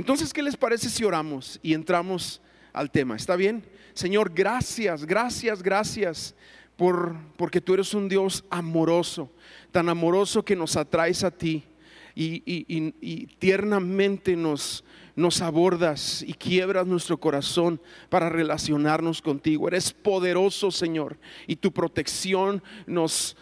[0.00, 2.40] Entonces, ¿qué les parece si oramos y entramos
[2.72, 3.16] al tema?
[3.16, 3.62] ¿Está bien?
[3.92, 6.34] Señor, gracias, gracias, gracias
[6.74, 9.30] por, porque tú eres un Dios amoroso,
[9.70, 11.64] tan amoroso que nos atraes a ti
[12.14, 14.84] y, tiernamente nos,
[15.16, 19.68] nos abordas y quiebras nuestro corazón para relacionarnos contigo.
[19.68, 23.36] Eres poderoso, Señor, y tu protección nos,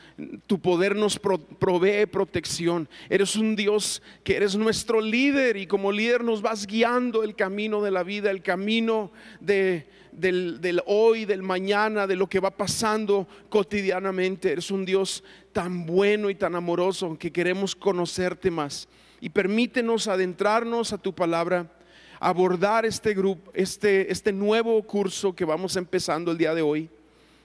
[0.46, 2.88] tu poder nos provee protección.
[3.08, 7.82] Eres un Dios que eres nuestro líder y como líder nos vas guiando el camino
[7.82, 13.28] de la vida, el camino de, del, hoy, del mañana, de lo que va pasando
[13.48, 14.52] cotidianamente.
[14.52, 15.22] Eres un Dios
[15.52, 18.88] tan bueno y tan amoroso que queremos conocerte más.
[19.20, 21.70] Y permítenos adentrarnos a tu palabra,
[22.20, 26.88] abordar este grupo, este, este nuevo curso que vamos empezando el día de hoy,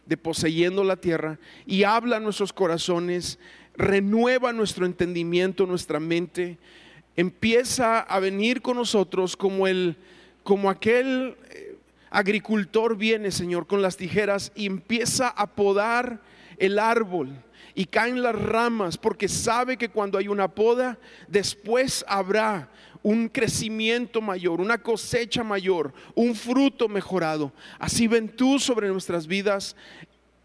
[0.05, 3.40] de poseyendo la tierra, y habla a nuestros corazones,
[3.76, 6.58] renueva nuestro entendimiento, nuestra mente,
[7.16, 9.96] empieza a venir con nosotros como el,
[10.44, 11.77] como aquel eh,
[12.10, 16.21] agricultor viene, Señor, con las tijeras y empieza a podar
[16.57, 17.44] el árbol
[17.76, 22.70] y caen las ramas porque sabe que cuando hay una poda, después habrá
[23.02, 27.51] un crecimiento mayor, una cosecha mayor, un fruto mejorado.
[27.79, 29.76] Así ven tú sobre nuestras vidas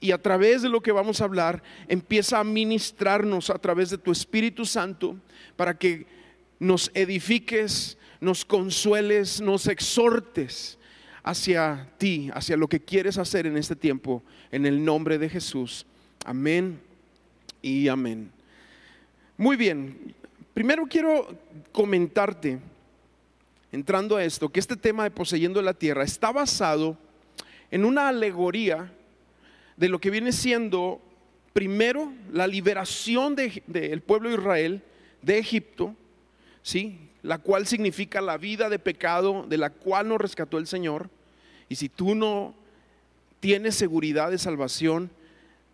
[0.01, 3.99] y a través de lo que vamos a hablar, empieza a ministrarnos a través de
[3.99, 5.17] tu Espíritu Santo
[5.57, 6.07] para que
[6.59, 10.79] nos edifiques, nos consueles, nos exhortes
[11.23, 15.85] hacia ti, hacia lo que quieres hacer en este tiempo, en el nombre de Jesús.
[16.25, 16.88] Amén
[17.63, 18.31] y amén.
[19.37, 20.15] Muy bien,
[20.55, 21.29] primero quiero
[21.73, 22.59] comentarte,
[23.71, 26.97] entrando a esto, que este tema de poseyendo la tierra está basado
[27.71, 28.93] en una alegoría
[29.77, 31.01] de lo que viene siendo
[31.53, 34.83] primero la liberación del pueblo de Israel
[35.23, 35.95] de Egipto,
[36.63, 36.99] ¿sí?
[37.23, 41.11] la cual significa la vida de pecado de la cual nos rescató el Señor.
[41.69, 42.55] Y si tú no
[43.41, 45.11] tienes seguridad de salvación,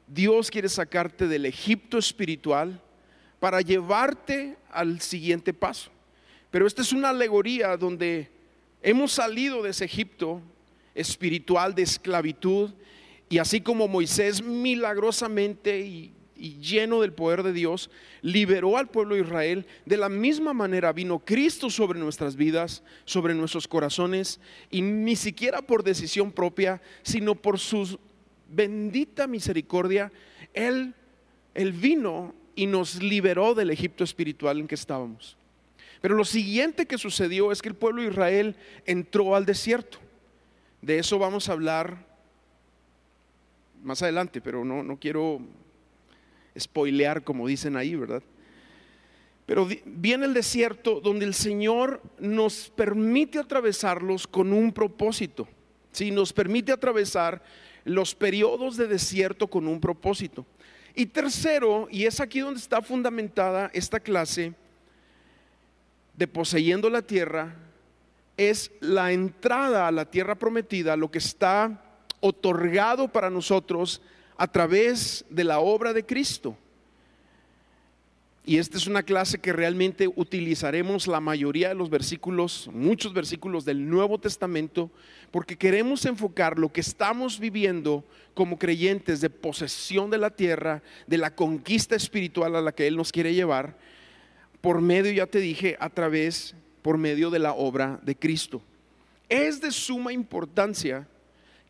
[0.07, 2.81] Dios quiere sacarte del Egipto espiritual
[3.41, 5.91] para llevarte al siguiente paso.
[6.51, 8.31] Pero esta es una alegoría donde
[8.83, 10.41] hemos salido de ese Egipto
[10.95, 12.71] espiritual de esclavitud
[13.29, 17.91] y así como Moisés milagrosamente y, lleno del poder de Dios
[18.21, 23.35] liberó al pueblo de Israel, de la misma manera vino Cristo sobre nuestras vidas, sobre
[23.35, 24.41] nuestros corazones
[24.71, 27.99] y ni siquiera por decisión propia, sino por sus
[28.55, 30.13] bendita misericordia,
[30.53, 30.95] Él,
[31.55, 35.37] Él vino y nos liberó del Egipto espiritual en que estábamos.
[36.01, 39.99] Pero lo siguiente que sucedió es que el pueblo de Israel entró al desierto.
[40.83, 42.07] De eso vamos a hablar
[43.83, 45.41] más adelante, pero no, no quiero
[46.59, 48.23] spoilear como dicen ahí, ¿verdad?
[49.47, 55.47] Pero viene el desierto donde el Señor nos permite atravesarlos con un propósito.
[55.93, 57.43] Si nos permite atravesar
[57.85, 60.47] los periodos de desierto con un propósito.
[60.95, 64.55] Y tercero, y es aquí donde está fundamentada esta clase
[66.17, 67.57] de poseyendo la tierra,
[68.37, 71.83] es la entrada a la tierra prometida, lo que está
[72.21, 74.01] otorgado para nosotros
[74.37, 76.57] a través de la obra de Cristo.
[78.47, 83.65] Y esta es una clase que realmente utilizaremos la mayoría de los versículos, muchos versículos
[83.65, 84.91] del Nuevo Testamento,
[85.31, 88.05] porque queremos enfocar lo que estamos viviendo
[88.35, 92.97] como creyentes de posesión de la tierra, de la conquista espiritual a la que Él
[92.97, 93.79] nos quiere llevar,
[94.61, 98.61] por medio, ya te dije, a través, por medio de la obra de Cristo.
[99.31, 101.09] Es de suma importancia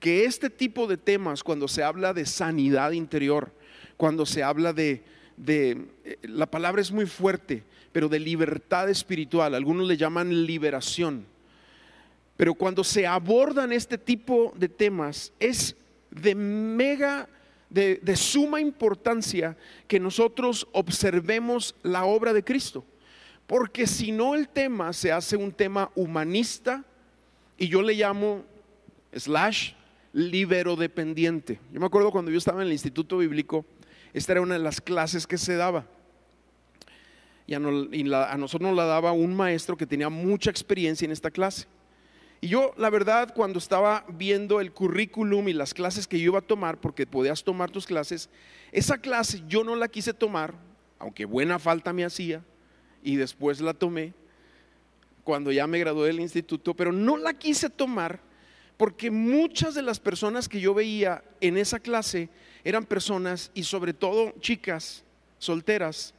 [0.01, 3.53] que este tipo de temas, cuando se habla de sanidad interior,
[3.97, 5.05] cuando se habla de
[5.37, 7.63] de, eh, la palabra es muy fuerte,
[7.93, 11.27] pero de libertad espiritual, algunos le llaman liberación.
[12.37, 15.77] Pero cuando se abordan este tipo de temas, es
[16.11, 17.29] de mega,
[17.71, 19.57] de, de suma importancia
[19.87, 22.85] que nosotros observemos la obra de Cristo.
[23.47, 26.85] Porque si no el tema se hace un tema humanista,
[27.57, 28.45] y yo le llamo
[29.13, 29.73] slash
[30.13, 31.59] libero dependiente.
[31.73, 33.65] Yo me acuerdo cuando yo estaba en el Instituto Bíblico,
[34.15, 35.87] esta era una de las clases que se daba.
[37.47, 41.67] Y a, nosotros nos la daba un maestro que tenía mucha experiencia en esta clase.
[42.41, 46.39] Y yo, la verdad, cuando estaba viendo el currículum y las clases que yo iba
[46.39, 48.31] a tomar, porque podías tomar tus clases,
[48.73, 50.55] esa clase yo no la quise tomar,
[50.99, 52.43] aunque buena falta me hacía,
[53.03, 54.15] y después la tomé
[55.25, 58.21] cuando ya me gradué del instituto, pero no la quise tomar
[58.77, 62.29] porque muchas de las personas que yo veía en esa clase
[62.65, 65.05] eran personas y sobre todo chicas
[65.39, 66.15] solteras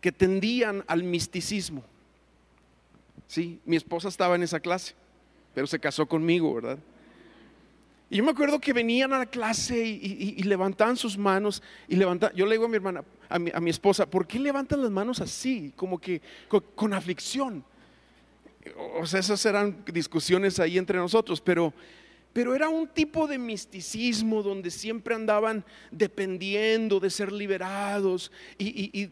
[0.00, 1.84] que tendían al misticismo.
[3.26, 4.94] Sí, mi esposa estaba en esa clase,
[5.54, 6.78] pero se casó conmigo, ¿verdad?
[8.10, 11.96] Y yo me acuerdo que venían a la clase y, levantaban sus manos y.
[11.96, 15.72] Yo le digo a mi hermana, a mi, esposa, ¿por qué levantan las manos así?
[15.74, 16.20] Como que
[16.74, 17.64] con aflicción.
[19.00, 21.72] O sea, esas eran discusiones ahí entre nosotros, pero
[22.34, 29.08] pero era un tipo de misticismo donde siempre andaban dependiendo de ser liberados y,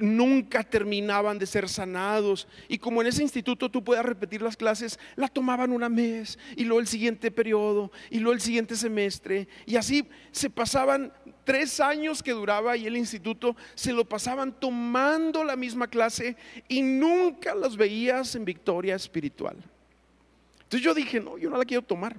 [0.00, 2.46] nunca terminaban de ser sanados.
[2.68, 6.64] Y como en ese instituto tú puedas repetir las clases, la tomaban una mes y
[6.64, 9.48] luego el siguiente periodo y luego el siguiente semestre.
[9.66, 11.12] Y así se pasaban
[11.44, 16.36] tres años que duraba y el instituto, se lo pasaban tomando la misma clase
[16.68, 19.56] y nunca las veías en victoria espiritual.
[20.70, 22.14] Entonces yo dije, no, yo no la quiero tomar,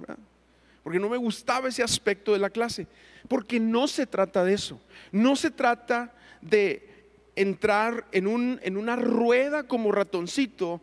[0.82, 2.86] porque no me gustaba ese aspecto de la clase,
[3.26, 4.78] porque no se trata de eso,
[5.10, 6.12] no se trata
[6.42, 10.82] de entrar en, un, en una rueda como ratoncito,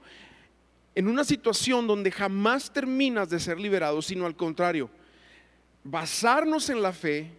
[0.96, 4.90] en una situación donde jamás terminas de ser liberado, sino al contrario,
[5.84, 7.32] basarnos en la fe,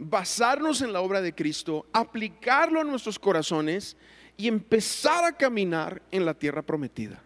[0.00, 3.96] basarnos en la obra de Cristo, aplicarlo a nuestros corazones
[4.36, 7.22] y empezar a caminar en la tierra prometida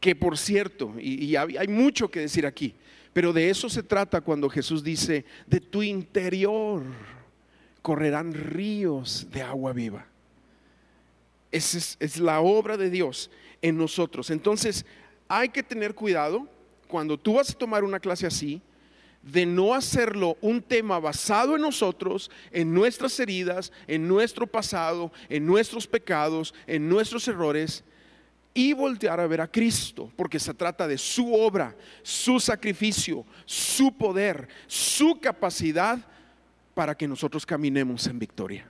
[0.00, 2.74] que por cierto, y, hay mucho que decir aquí,
[3.12, 6.82] pero de eso se trata cuando Jesús dice, de tu interior
[7.82, 10.06] correrán ríos de agua viva.
[11.50, 13.30] Esa es, es, la obra de Dios
[13.62, 14.30] en nosotros.
[14.30, 14.84] Entonces,
[15.26, 16.46] hay que tener cuidado
[16.86, 18.60] cuando tú vas a tomar una clase así,
[19.22, 25.44] de no hacerlo un tema basado en nosotros, en nuestras heridas, en nuestro pasado, en
[25.44, 27.84] nuestros pecados, en nuestros errores,
[28.58, 33.96] y voltear a ver a Cristo, porque se trata de su obra, su sacrificio, su
[33.96, 36.04] poder, su capacidad
[36.74, 38.68] para que nosotros caminemos en victoria.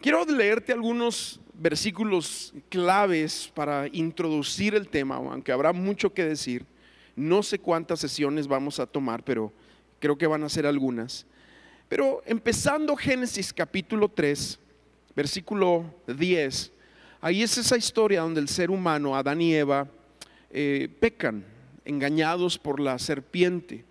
[0.00, 6.64] Quiero leerte algunos versículos claves para introducir el tema, aunque habrá mucho que decir.
[7.16, 9.52] No sé cuántas sesiones vamos a tomar, pero
[9.98, 11.26] creo que van a ser algunas.
[11.88, 14.60] Pero empezando Génesis capítulo 3,
[15.16, 16.72] versículo 10,
[17.24, 19.86] Ahí es esa historia donde el ser humano, Adán y Eva,
[20.50, 21.44] eh, pecan,
[21.84, 23.84] engañados por la serpiente,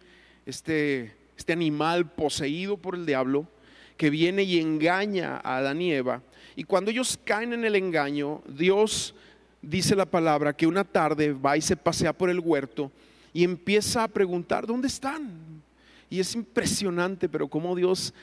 [0.45, 3.47] este, este animal poseído por el diablo,
[3.95, 6.21] que viene y engaña a Adán y Eva.
[6.57, 9.15] Y cuando ellos caen en el engaño, Dios
[9.61, 12.91] dice la palabra que una tarde va y se pasea por el huerto
[13.31, 15.63] y empieza a preguntar, ¿dónde están?
[16.09, 18.13] Y es impresionante, pero cómo Dios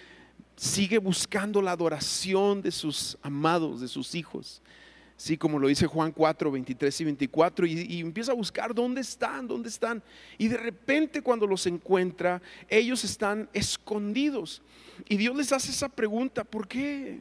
[0.55, 4.61] sigue buscando la adoración de sus amados, de sus hijos.
[5.19, 9.49] Sí, como lo dice Juan 4, 23 y 24, y, empieza a buscar dónde están,
[9.49, 10.01] dónde están.
[10.39, 14.63] Y de repente cuando los encuentra, ellos están escondidos.
[15.09, 17.19] Y Dios les hace esa pregunta, ¿por qué?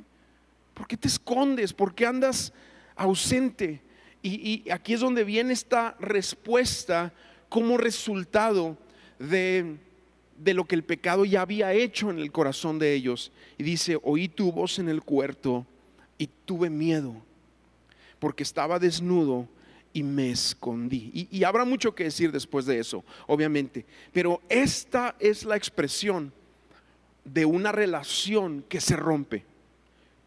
[0.76, 1.74] ¿Por qué te escondes?
[1.74, 2.54] ¿Por qué andas
[2.96, 3.82] ausente?
[4.22, 7.12] Y, y aquí es donde viene esta respuesta
[7.50, 8.78] como resultado
[9.18, 9.76] de,
[10.38, 13.32] de lo que el pecado ya había hecho en el corazón de ellos.
[13.58, 15.66] Y dice, oí tu voz en el cuarto
[16.20, 17.26] y tuve miedo
[18.20, 19.48] porque estaba desnudo
[19.94, 21.28] y me escondí.
[21.32, 23.86] Y, habrá mucho que decir después de eso, obviamente.
[24.14, 26.32] Pero esta es la expresión
[27.24, 29.44] de una relación que se rompe.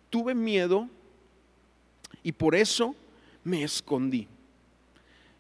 [0.09, 0.88] Tuve miedo
[2.23, 2.95] y por eso
[3.45, 4.26] me escondí.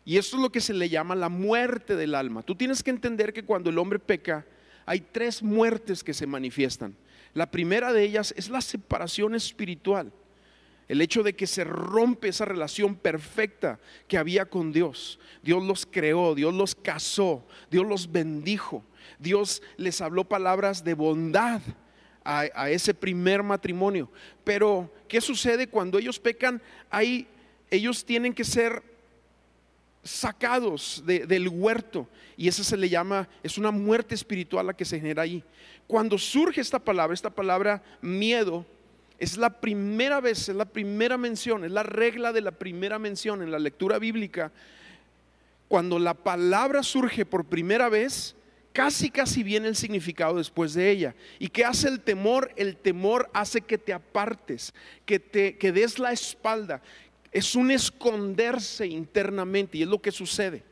[0.04, 2.42] Y esto es lo que se le llama la muerte del alma.
[2.42, 4.46] Tú tienes que entender que cuando el hombre peca,
[4.86, 6.94] hay tres muertes que se manifiestan.
[7.34, 10.12] La primera de ellas es la separación espiritual
[10.90, 13.78] el hecho de que se rompe esa relación perfecta
[14.08, 15.20] que había con Dios.
[15.40, 18.84] Dios los creó, Dios los casó, Dios los bendijo,
[19.20, 21.62] Dios les habló palabras de bondad
[22.24, 24.10] a, ese primer matrimonio.
[24.42, 26.60] Pero, ¿qué sucede cuando ellos pecan?
[26.90, 27.28] Ahí
[27.70, 28.82] ellos tienen que ser
[30.02, 34.98] sacados del huerto y eso se le llama, es una muerte espiritual la que se
[34.98, 35.44] genera ahí.
[35.86, 38.66] Cuando surge esta palabra, esta palabra miedo,
[39.20, 43.42] es la primera vez, es la primera mención, es la regla de la primera mención
[43.42, 44.50] en la lectura bíblica.
[45.68, 48.34] Cuando la palabra surge por primera vez,
[48.72, 51.14] casi casi viene el significado después de ella.
[51.38, 52.50] ¿Y qué hace el temor?
[52.56, 54.72] El temor hace que te apartes,
[55.04, 56.80] que te que des la espalda.
[57.30, 60.64] Es un esconderse internamente y es lo que sucede.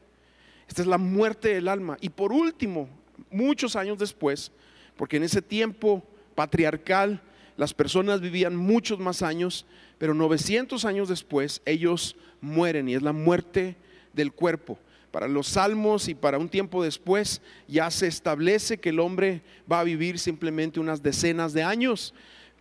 [0.66, 1.98] Esta es la muerte del alma.
[2.00, 2.88] Y por último,
[3.30, 4.50] muchos años después,
[4.96, 6.02] porque en ese tiempo
[6.34, 7.20] patriarcal
[7.58, 9.66] las personas vivían muchos más años,
[9.98, 13.76] pero 900 años después ellos mueren y es la muerte
[14.12, 14.78] del cuerpo.
[15.10, 19.80] Para los salmos y para un tiempo después ya se establece que el hombre va
[19.80, 22.14] a vivir simplemente unas decenas de años.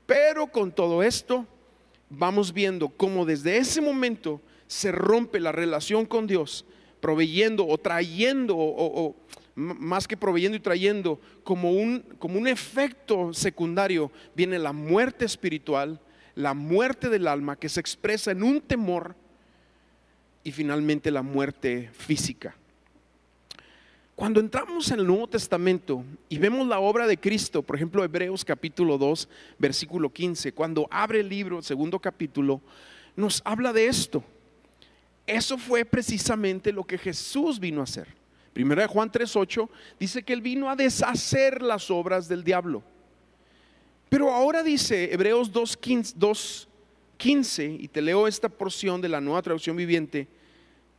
[0.07, 1.45] Pero con todo esto,
[2.09, 6.65] vamos viendo cómo desde ese momento se rompe la relación con Dios,
[7.01, 9.15] proveyendo o trayendo, o,
[9.57, 15.99] más que proveyendo y trayendo, como un, como un efecto secundario, viene la muerte espiritual,
[16.35, 19.15] la muerte del alma que se expresa en un temor
[20.43, 22.55] y finalmente la muerte física.
[24.15, 28.45] Cuando entramos en el Nuevo Testamento y vemos la obra de Cristo, por ejemplo, Hebreos
[28.45, 32.61] capítulo 2, versículo 15, cuando abre el libro, segundo capítulo,
[33.15, 34.23] nos habla de esto.
[35.25, 38.07] Eso fue precisamente lo que Jesús vino a hacer.
[38.57, 42.81] Primero de Juan 3:8 dice que él vino a deshacer las obras del diablo.
[44.09, 50.27] Pero ahora dice Hebreos 2:15 y te leo esta porción de la Nueva Traducción Viviente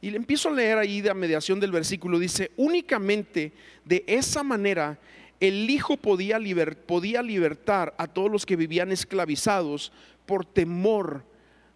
[0.00, 3.52] y le empiezo a leer ahí de mediación del versículo dice, "Únicamente
[3.84, 4.96] de esa manera
[5.40, 6.38] el Hijo podía,
[6.86, 9.90] podía libertar a todos los que vivían esclavizados
[10.26, 11.24] por temor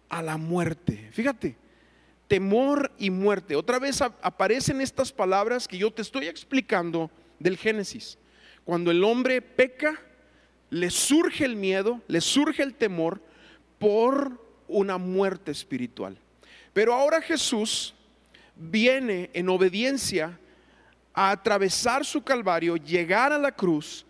[0.07, 1.57] a la muerte." Fíjate,
[2.33, 3.55] temor y muerte.
[3.55, 8.17] Otra vez aparecen estas palabras que yo te estoy explicando del Génesis.
[8.65, 10.01] Cuando el hombre peca,
[10.71, 13.21] le surge el miedo, le surge el temor
[13.77, 16.17] por una muerte espiritual.
[16.73, 17.93] Pero ahora Jesús
[18.55, 20.39] viene en obediencia
[21.13, 24.07] a atravesar su calvario, llegar a la cruz,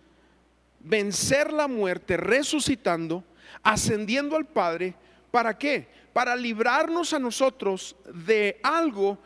[0.79, 3.21] vencer la muerte, resucitando,
[3.61, 4.95] ascendiendo al Padre.
[5.33, 5.87] ¿Para qué?
[6.13, 9.17] para librarnos a nosotros de algo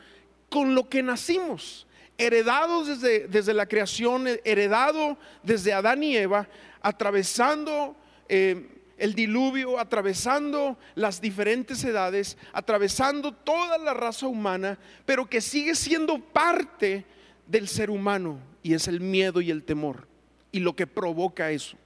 [0.49, 1.85] con lo que nacimos,
[2.17, 6.47] heredados desde, desde la creación, heredado desde Adán y Eva,
[6.81, 7.95] atravesando
[8.29, 15.75] eh, el diluvio, atravesando las diferentes edades, atravesando toda la raza humana, pero que sigue
[15.75, 17.05] siendo parte
[17.45, 20.07] del ser humano y es el miedo y el temor
[20.51, 21.77] y lo que provoca eso.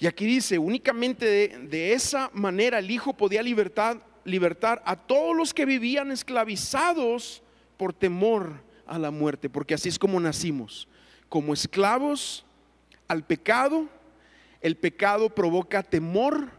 [0.00, 5.52] Y aquí dice, únicamente de, esa manera el Hijo podía libertar, libertar a todos los
[5.52, 7.42] que vivían esclavizados
[7.76, 10.88] por temor a la muerte, porque así es como nacimos,
[11.28, 12.46] como esclavos
[13.08, 13.88] al pecado.
[14.62, 16.50] El pecado provoca temor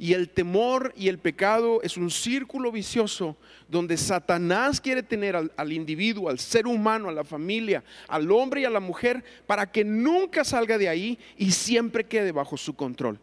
[0.00, 3.36] y el temor y el pecado es un círculo vicioso
[3.68, 8.64] donde Satanás quiere tener al, individuo, al ser humano, a la familia, al hombre y
[8.64, 13.20] a la mujer, para que nunca salga de ahí y siempre quede bajo su control,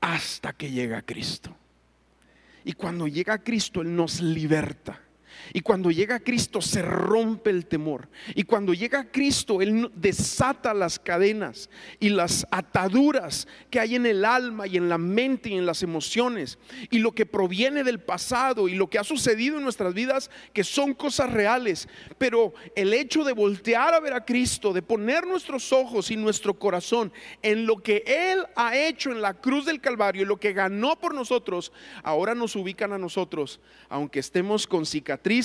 [0.00, 1.56] hasta que llega Cristo.
[2.64, 5.00] Y cuando llega Cristo, Él nos liberta.
[5.52, 8.08] Y cuando llega Cristo se rompe el temor.
[8.34, 14.24] Y cuando llega Cristo, Él desata las cadenas y las ataduras que hay en el
[14.24, 16.58] alma y en la mente y en las emociones.
[16.90, 20.64] Y lo que proviene del pasado y lo que ha sucedido en nuestras vidas, que
[20.64, 21.88] son cosas reales.
[22.18, 26.58] Pero el hecho de voltear a ver a Cristo, de poner nuestros ojos y nuestro
[26.58, 27.12] corazón
[27.42, 30.98] en lo que Él ha hecho en la cruz del Calvario y lo que ganó
[30.98, 31.72] por nosotros,
[32.02, 35.35] ahora nos ubican a nosotros, aunque estemos con cicatrices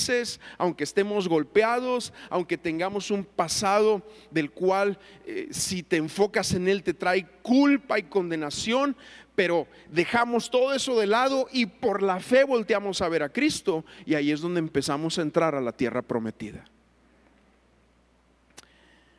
[0.57, 6.83] aunque estemos golpeados, aunque tengamos un pasado del cual eh, si te enfocas en él
[6.83, 8.95] te trae culpa y condenación,
[9.35, 13.85] pero dejamos todo eso de lado y por la fe volteamos a ver a Cristo
[14.05, 16.65] y ahí es donde empezamos a entrar a la tierra prometida.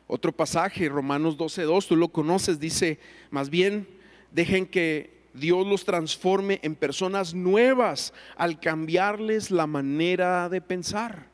[0.07, 2.99] Otro pasaje, Romanos 12.2, tú lo conoces, dice,
[3.31, 3.87] más bien
[4.31, 11.27] dejen que Dios los transforme en personas nuevas al cambiarles la manera de pensar.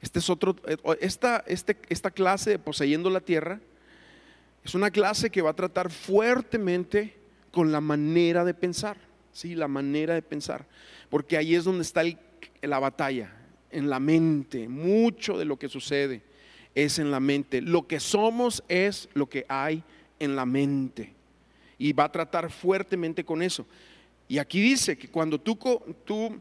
[0.00, 3.60] Este es otro, eh, esta, este, esta clase de poseyendo la tierra
[4.62, 7.16] es una clase que va a tratar fuertemente
[7.50, 8.98] con la manera de pensar,
[9.32, 10.66] sí, la manera de pensar,
[11.08, 12.02] porque ahí es donde está
[12.62, 13.32] la batalla,
[13.70, 14.68] en la mente.
[14.68, 16.22] Mucho de lo que sucede
[16.74, 17.60] es en la mente.
[17.60, 19.82] Lo que somos es lo que hay
[20.18, 21.15] en la mente
[21.78, 23.66] y va a tratar fuertemente con eso.
[24.28, 26.40] Y aquí dice que cuando tú,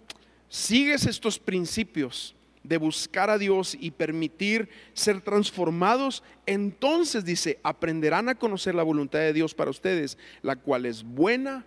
[0.50, 8.36] sigues estos principios de buscar a Dios y permitir ser transformados, entonces dice, aprenderán a
[8.36, 11.64] conocer la voluntad de Dios para ustedes, la cual es buena,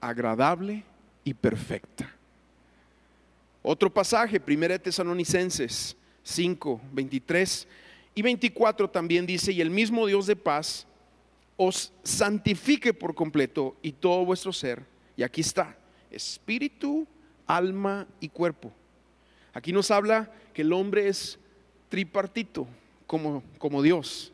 [0.00, 0.82] agradable
[1.24, 2.12] y perfecta.
[3.62, 7.68] Otro pasaje, 1 Tesalonicenses 5, 23
[8.14, 10.86] y 24 también dice, y el mismo Dios de paz
[11.56, 14.84] os santifique por completo y todo vuestro ser.
[15.16, 15.76] Y aquí está,
[16.10, 17.06] espíritu,
[17.46, 18.72] alma y cuerpo.
[19.52, 21.38] Aquí nos habla que el hombre es
[21.88, 22.66] tripartito,
[23.06, 24.32] como, como Dios.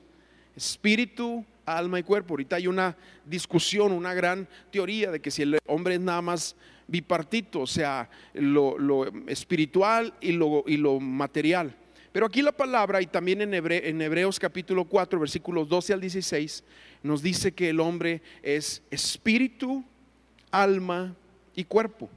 [0.56, 2.34] Espíritu, alma y cuerpo.
[2.34, 6.56] Ahorita hay una discusión, una gran teoría de que si el hombre es nada más
[6.86, 11.74] bipartito, o sea, lo, lo espiritual y lo, y lo material.
[12.12, 16.64] Pero aquí la palabra, y también en, Hebreos capítulo 4, versículos 12 al 16,
[17.02, 19.84] nos dice que el hombre es espíritu,
[20.50, 21.14] alma
[21.54, 22.08] y cuerpo.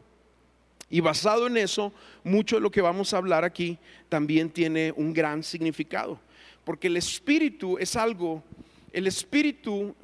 [0.89, 1.93] Y basado en eso,
[2.23, 3.77] mucho de lo que vamos a hablar aquí
[4.09, 6.19] también tiene un gran significado.
[6.63, 8.43] Porque el espíritu es algo,
[8.93, 9.95] el espíritu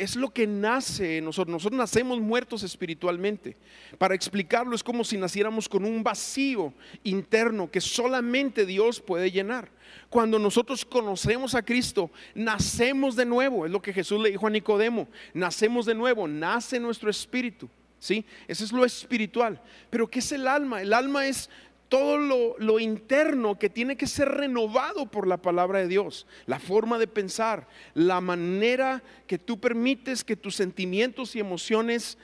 [0.00, 1.52] es lo que nace en nosotros.
[1.52, 3.56] Nosotros nacemos muertos espiritualmente.
[3.98, 6.72] Para explicarlo es como si naciéramos con un vacío
[7.04, 9.70] interno que solamente Dios puede llenar.
[10.08, 13.66] Cuando nosotros conocemos a Cristo, nacemos de nuevo.
[13.66, 15.06] Es lo que Jesús le dijo a Nicodemo.
[15.34, 17.68] Nacemos de nuevo, nace nuestro espíritu.
[17.98, 18.24] ¿sí?
[18.48, 19.60] Eso es lo espiritual.
[19.90, 20.80] Pero ¿qué es el alma?
[20.80, 21.50] El alma es
[21.90, 26.60] todo lo, lo, interno que tiene que ser renovado por la palabra de Dios, la
[26.60, 32.16] forma de pensar, la manera que tú permites que tus sentimientos y emociones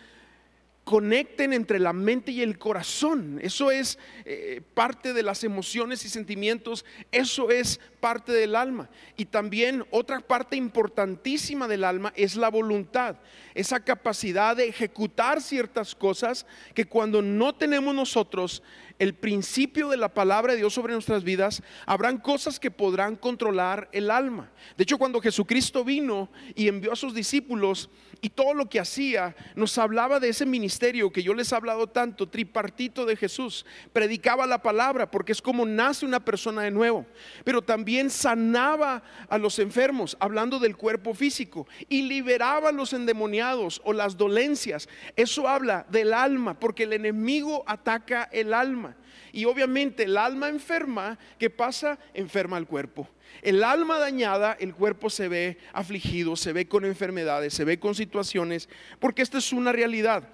[0.87, 3.41] conecten entre la mente y el corazón.
[3.43, 8.89] Eso es eh, parte de las emociones y sentimientos, eso es parte del alma.
[9.17, 13.17] Y también otra parte importantísima del alma es la voluntad,
[13.53, 18.63] esa capacidad de ejecutar ciertas cosas que cuando no tenemos nosotros
[18.99, 23.89] el principio de la palabra de Dios sobre nuestras vidas, habrán cosas que podrán controlar
[23.93, 24.51] el alma.
[24.77, 29.37] De hecho, cuando Jesucristo vino y envió a sus discípulos y todo lo que hacía,
[29.55, 33.67] nos hablaba de ese ministerio que yo les he hablado tanto, tripartito de Jesús.
[33.93, 37.07] Predicaba la palabra porque es como nace una persona de nuevo,
[37.45, 43.81] pero también sanaba a los enfermos, hablando del cuerpo físico, y liberaba a los endemoniados
[43.85, 44.89] o las dolencias.
[45.17, 48.86] Eso habla del alma, porque el enemigo ataca el alma.
[49.33, 51.99] Y obviamente el alma enferma, ¿qué pasa?
[52.15, 53.09] Enferma el cuerpo.
[53.43, 57.95] El alma dañada, el cuerpo se ve afligido, se ve con enfermedades, se ve con
[57.95, 60.29] situaciones, porque esta es una realidad.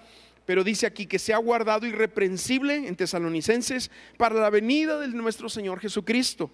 [0.45, 5.49] Pero dice aquí que se ha guardado irreprensible en tesalonicenses para la venida de nuestro
[5.49, 6.51] Señor Jesucristo.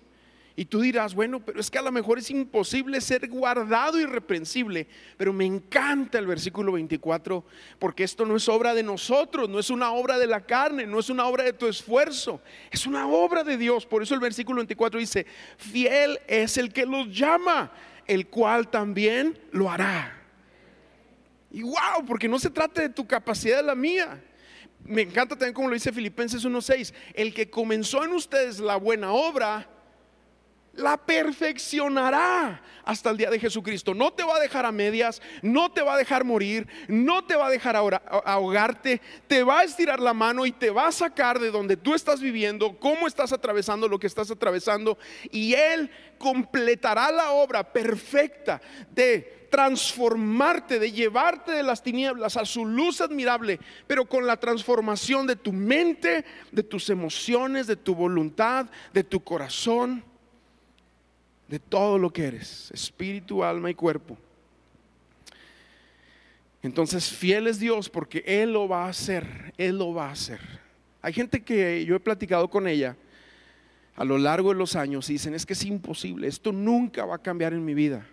[0.59, 4.89] Y tú dirás, bueno, pero es que a lo mejor es imposible ser guardado irreprensible.
[5.17, 7.45] Pero me encanta el versículo 24,
[7.79, 10.99] porque esto no es obra de nosotros, no es una obra de la carne, no
[10.99, 12.41] es una obra de tu esfuerzo,
[12.73, 13.87] es una obra de Dios.
[13.87, 15.27] Por eso el versículo 24 dice,
[15.59, 17.71] fiel es el que los llama,
[18.09, 20.21] el cual también lo hará.
[21.53, 24.21] Y wow, porque no se trata de tu capacidad de la mía.
[24.83, 29.13] Me encanta también como lo dice Filipenses 1.6, el que comenzó en ustedes la buena
[29.13, 29.78] obra,
[30.75, 33.95] la perfeccionará hasta el día de Jesucristo.
[33.95, 37.37] No te va a dejar a medias, no te va a dejar morir, no te
[37.37, 41.39] va a dejar ahogarte, te va a estirar la mano y te va a sacar
[41.39, 44.99] de donde tú estás viviendo, cómo estás atravesando lo que estás atravesando.
[45.31, 52.65] Y Él completará la obra perfecta de transformarte, de llevarte de las tinieblas a su
[52.65, 58.67] luz admirable, pero con la transformación de tu mente, de tus emociones, de tu voluntad,
[58.93, 60.05] de tu corazón
[61.49, 64.17] de todo lo que eres, espíritu, alma y cuerpo.
[66.63, 70.41] Entonces, fiel es Dios porque Él lo va a hacer, Él lo va a hacer.
[71.01, 72.97] Hay gente que yo he platicado con ella
[73.97, 77.17] a lo largo de los años y dicen, es que es imposible, esto nunca va
[77.17, 78.07] a cambiar en mi vida.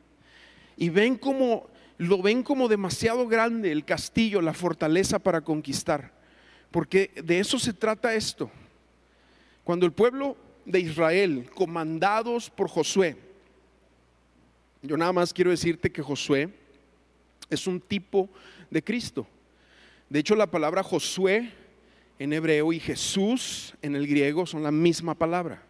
[0.78, 1.68] Y ven como,
[1.98, 6.14] lo ven como demasiado grande el castillo, la fortaleza para conquistar.
[6.72, 8.50] Porque de eso se trata esto.
[9.64, 13.18] Cuando el pueblo de Israel, comandados por Josué,
[14.86, 16.50] yo nada más quiero decirte que Josué
[17.50, 18.30] es un tipo
[18.70, 19.26] de Cristo.
[20.10, 21.52] De hecho, la palabra Josué
[22.20, 25.64] en hebreo y Jesús en el griego son la misma palabra.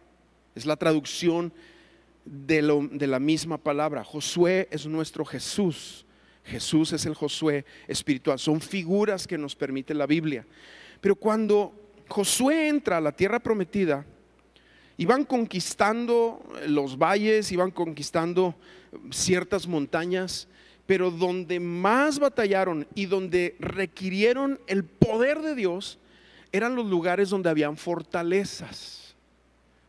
[0.54, 1.52] Es la traducción
[2.24, 4.04] de, de, la misma palabra.
[4.04, 6.04] Josué es nuestro Jesús.
[6.44, 8.38] Jesús es el Josué espiritual.
[8.38, 10.46] Son figuras que nos permite la Biblia.
[11.00, 11.72] Pero cuando
[12.08, 14.04] Josué entra a la tierra prometida,
[14.98, 18.54] iban conquistando los valles, iban conquistando
[19.10, 20.48] ciertas montañas,
[20.86, 25.98] pero donde más batallaron y donde requirieron el poder de Dios
[26.52, 29.14] eran los lugares donde habían fortalezas.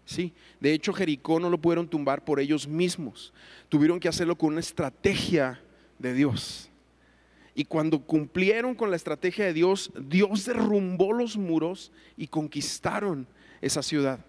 [0.05, 3.33] Sí, de hecho Jericó no lo pudieron tumbar por ellos mismos.
[3.69, 5.61] Tuvieron que hacerlo con una estrategia
[5.99, 6.69] de Dios.
[7.53, 13.27] Y cuando cumplieron con la estrategia de Dios, Dios derrumbó los muros y conquistaron
[13.61, 14.19] esa ciudad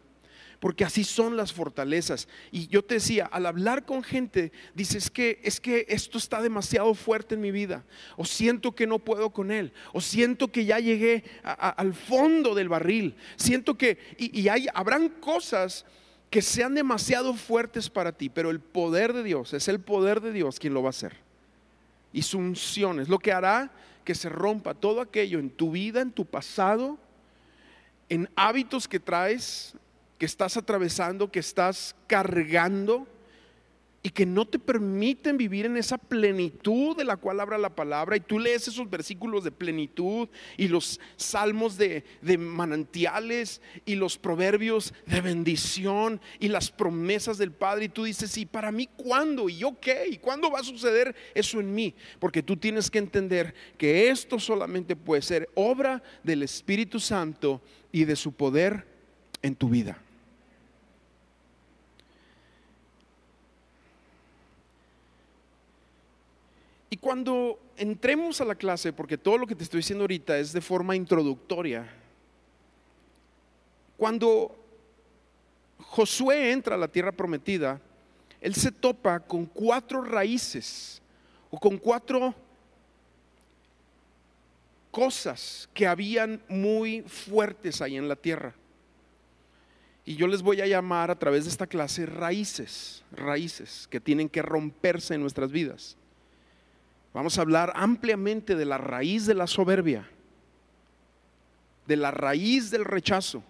[0.61, 2.29] porque así son las fortalezas.
[2.51, 6.95] Y yo te decía, al hablar con gente, dices que es que esto está demasiado
[6.95, 7.85] fuerte en mi vida,
[8.17, 12.69] o siento que no puedo con él, o siento que ya llegué al fondo del
[12.69, 15.85] barril, siento que, y, habrán cosas
[16.31, 20.33] que sean demasiado fuertes para ti, pero el poder de Dios, es el poder de
[20.33, 21.17] Dios quien lo va a hacer.
[22.13, 23.71] Y su unción es lo que hará
[24.05, 26.99] que se rompa todo aquello en tu vida, en tu pasado,
[28.09, 29.75] en hábitos que traes,
[30.19, 33.07] que estás atravesando, que estás cargando,
[34.03, 38.17] y que no te permiten vivir en esa plenitud de la cual habla la palabra.
[38.17, 42.05] Y tú lees esos versículos de plenitud y los salmos de,
[42.39, 47.87] manantiales y los proverbios de bendición y las promesas del Padre.
[47.87, 49.49] Y tú dices, ¿y para mí cuándo?
[49.49, 50.07] ¿Y yo qué?
[50.11, 51.95] ¿Y cuándo va a suceder eso en mí?
[52.21, 58.05] Porque tú tienes que entender que esto solamente puede ser obra del Espíritu Santo y
[58.05, 58.87] de su poder
[59.43, 60.01] en tu vida.
[67.01, 70.61] Cuando entremos a la clase, porque todo lo que te estoy diciendo ahorita es de
[70.61, 71.89] forma introductoria,
[73.97, 74.57] cuando
[75.79, 77.81] Josué entra a la tierra prometida,
[78.41, 81.01] él se topa con cuatro raíces
[81.51, 82.35] o con cuatro
[84.91, 88.55] cosas que habían muy fuertes ahí en la tierra.
[90.05, 94.29] Y yo les voy a llamar a través de esta clase raíces, raíces que tienen
[94.29, 95.97] que romperse en nuestras vidas.
[97.19, 100.09] Vamos a hablar ampliamente de la raíz de la soberbia,
[101.85, 103.43] de la raíz del rechazo,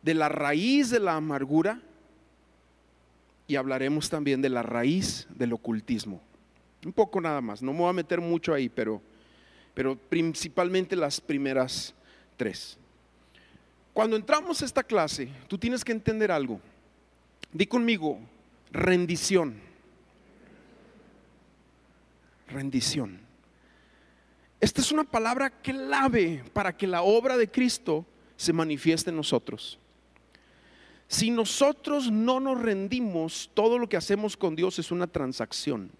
[0.00, 1.82] de la raíz de la amargura
[3.46, 6.22] y hablaremos también de la raíz del ocultismo.
[6.82, 9.02] Un poco nada más, no me voy a meter mucho ahí, pero,
[9.74, 11.94] pero principalmente las primeras
[12.38, 12.78] tres.
[13.92, 16.58] Cuando entramos a esta clase, tú tienes que entender algo.
[17.52, 18.18] Di conmigo,
[18.70, 19.71] rendición
[22.52, 23.20] rendición.
[24.60, 29.78] Esta es una palabra clave para que la obra de Cristo se manifieste en nosotros.
[31.08, 35.90] Si nosotros no nos rendimos, todo lo que hacemos con Dios es una transacción.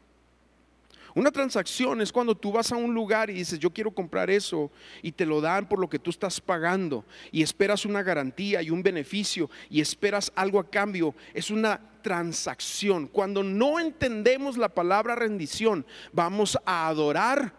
[1.15, 4.71] Una transacción es cuando tú vas a un lugar y dices, yo quiero comprar eso
[5.03, 8.71] y te lo dan por lo que tú estás pagando y esperas una garantía y
[8.71, 11.15] un beneficio y esperas algo a cambio.
[11.35, 13.07] Es una transacción.
[13.07, 17.55] Cuando no entendemos la palabra rendición, vamos a adorar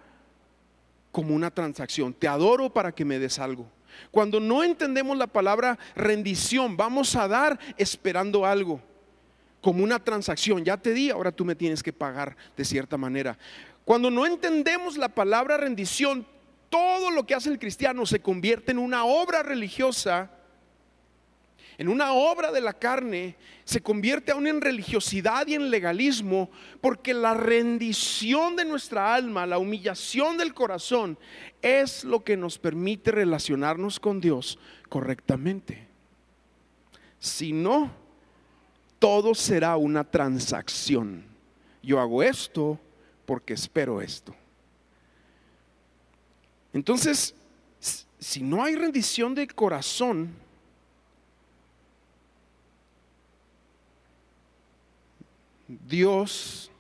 [1.12, 2.14] como una transacción.
[2.14, 3.68] Te adoro para que me des algo.
[4.12, 8.82] Cuando no entendemos la palabra rendición, vamos a dar esperando algo,
[9.62, 10.66] como una transacción.
[10.66, 13.38] Ya te di, ahora tú me tienes que pagar de cierta manera.
[13.86, 16.26] Cuando no entendemos la palabra rendición,
[16.70, 20.32] todo lo que hace el cristiano se convierte en una obra religiosa
[21.78, 26.50] en una obra de la carne, se convierte aún en religiosidad y en legalismo,
[26.82, 31.18] porque la rendición de nuestra alma, la humillación del corazón,
[31.62, 34.60] es lo que nos permite relacionarnos con Dios
[34.90, 35.88] correctamente.
[37.20, 37.92] Si no,
[39.00, 41.24] todo será una transacción.
[41.82, 42.80] Yo hago esto
[43.26, 44.36] porque espero esto.
[46.74, 47.36] Entonces,
[48.20, 50.34] si no hay rendición de corazón,
[55.88, 56.72] Dios,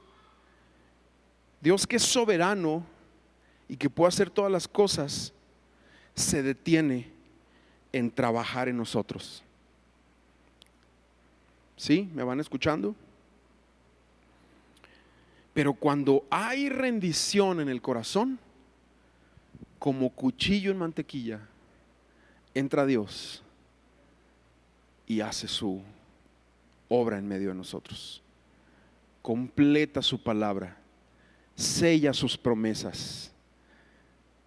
[1.61, 2.85] Dios que es soberano
[3.67, 5.33] y que puede hacer todas las cosas,
[6.15, 7.11] se detiene
[7.91, 9.43] en trabajar en nosotros.
[11.77, 12.09] ¿Sí?
[12.13, 12.95] ¿Me van escuchando?
[15.53, 18.39] Pero cuando hay rendición en el corazón,
[19.79, 21.41] como cuchillo en mantequilla,
[22.53, 23.43] entra Dios
[25.05, 25.81] y hace su
[26.89, 28.22] obra en medio de nosotros
[29.23, 30.77] completa su palabra,
[31.55, 33.31] sella sus promesas,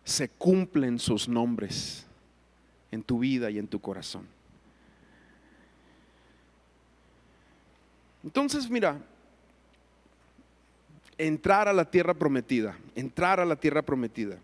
[0.05, 2.07] se cumplen sus nombres
[2.93, 4.29] en tu vida y en tu corazón.
[8.23, 9.01] Entonces, mira,
[11.17, 14.37] entrar a la tierra prometida, entrar a la tierra prometida.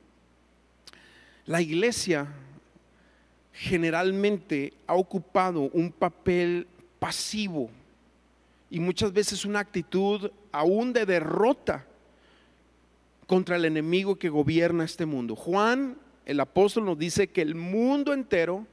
[1.45, 2.27] La iglesia
[3.53, 6.67] generalmente ha ocupado un papel
[6.99, 7.69] pasivo
[8.73, 11.85] y muchas veces una actitud aún de derrota
[13.27, 15.37] contra el enemigo que gobierna este mundo.
[15.37, 18.67] Juan, el apóstol, nos dice que el mundo entero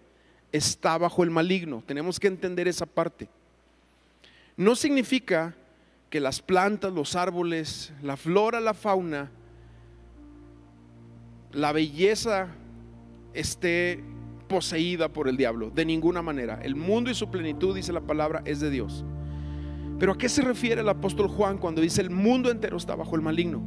[0.53, 1.83] está bajo el maligno.
[1.85, 3.27] Tenemos que entender esa parte.
[4.55, 5.53] No significa
[6.09, 9.29] que las plantas, los árboles, la flora, la fauna,
[11.51, 12.47] la belleza
[13.33, 14.01] esté
[14.47, 15.71] poseída por el diablo.
[15.71, 16.57] De ninguna manera.
[16.63, 19.03] El mundo y su plenitud, dice la palabra, es de Dios.
[19.99, 23.15] Pero ¿a qué se refiere el apóstol Juan cuando dice el mundo entero está bajo
[23.17, 23.62] el maligno?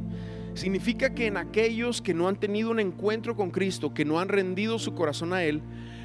[0.55, 4.29] Significa que en aquellos que no han tenido un encuentro con Cristo, que no han
[4.29, 5.61] rendido su corazón a Él,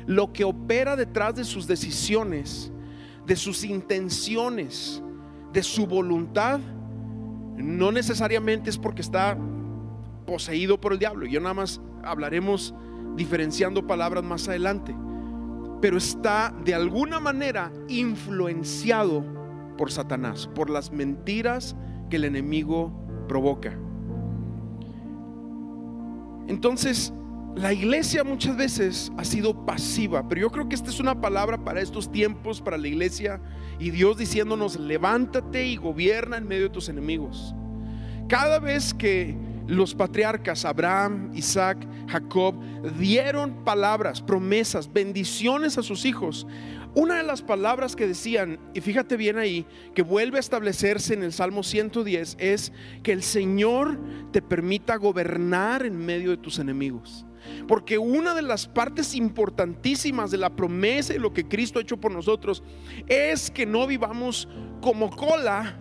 [0.07, 2.71] lo que opera detrás de sus decisiones,
[3.27, 5.03] de sus intenciones,
[5.53, 6.61] de su voluntad,
[7.57, 9.37] no necesariamente es porque está
[10.27, 11.27] poseído por el diablo.
[11.27, 12.75] Yo nada más hablaremos
[13.17, 14.95] diferenciando palabras más adelante.
[15.81, 19.38] Pero está de alguna manera influenciado
[19.79, 21.75] por Satanás, por las mentiras
[22.11, 22.93] que el enemigo
[23.29, 23.79] provoca.
[26.49, 27.15] Entonces,
[27.55, 31.65] la iglesia muchas veces ha sido pasiva, pero yo creo que esta es una palabra
[31.65, 33.41] para estos tiempos, para la iglesia,
[33.79, 37.55] y Dios diciéndonos, levántate y gobierna en medio de tus enemigos.
[38.29, 39.37] Cada vez que
[39.69, 42.57] los patriarcas Abraham, Isaac, Jacob
[42.99, 46.47] dieron palabras, promesas, bendiciones a sus hijos,
[46.95, 51.23] una de las palabras que decían, y fíjate bien ahí, que vuelve a establecerse en
[51.23, 54.01] el Salmo 110, es que el Señor
[54.33, 57.27] te permita gobernar en medio de tus enemigos.
[57.69, 62.01] Porque una de las partes importantísimas de la promesa y lo que Cristo ha hecho
[62.01, 62.63] por nosotros
[63.07, 64.49] es que no vivamos
[64.81, 65.79] como cola,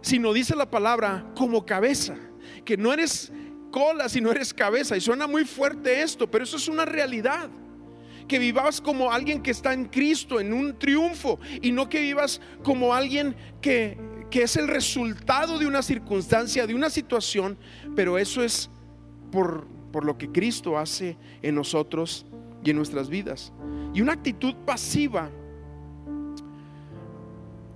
[0.00, 2.16] sino dice la palabra como cabeza.
[2.64, 3.32] Que no eres
[3.70, 4.96] cola, sino eres cabeza.
[4.96, 7.50] Y suena muy fuerte esto, pero eso es una realidad
[8.26, 12.40] que vivas como alguien que está en Cristo, en un triunfo, y no que vivas
[12.62, 13.96] como alguien que,
[14.30, 17.56] que es el resultado de una circunstancia, de una situación,
[17.94, 18.68] pero eso es
[19.30, 22.26] por, por lo que Cristo hace en nosotros
[22.64, 23.52] y en nuestras vidas.
[23.94, 25.30] Y una actitud pasiva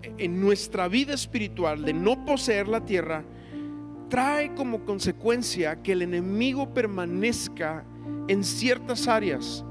[0.02, 3.24] en nuestra vida espiritual de no poseer la tierra
[4.10, 7.86] trae como consecuencia que el enemigo permanezca
[8.28, 9.64] en ciertas áreas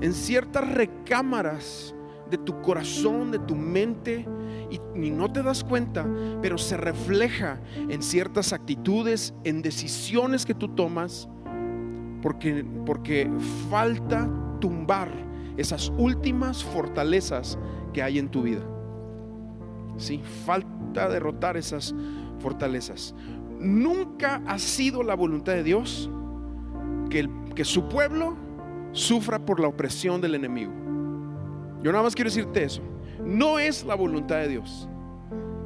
[0.00, 1.94] en ciertas recámaras
[2.30, 4.26] de tu corazón, de tu mente,
[4.70, 6.06] y, no te das cuenta,
[6.42, 11.28] pero se refleja en ciertas actitudes, en decisiones que tú tomas,
[12.20, 13.30] porque, porque
[13.70, 14.28] falta
[14.60, 15.08] tumbar
[15.56, 17.58] esas últimas fortalezas
[17.92, 18.62] que hay en tu vida.
[19.96, 21.94] Sí, falta derrotar esas
[22.40, 23.14] fortalezas.
[23.58, 26.10] Nunca ha sido la voluntad de Dios
[27.10, 28.36] que, su pueblo
[28.92, 30.72] sufra por la opresión del enemigo.
[31.82, 32.82] Yo nada más quiero decirte eso.
[33.24, 34.88] No es la voluntad de Dios